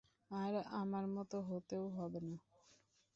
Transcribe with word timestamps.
আর, 0.31 0.53
আমার 0.71 1.05
মতো 1.07 1.37
হতেও 1.41 1.85
হবে 1.89 2.19
না। 2.21 2.37